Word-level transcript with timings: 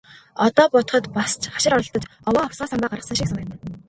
Одоо 0.45 0.65
бодоход 0.73 1.03
бас 1.15 1.31
ч 1.41 1.43
хашир 1.53 1.71
оролдож, 1.75 2.03
овоо 2.27 2.41
овсгоо 2.47 2.67
самбаа 2.71 2.89
гаргасан 2.93 3.17
шиг 3.17 3.27
санагдана. 3.29 3.55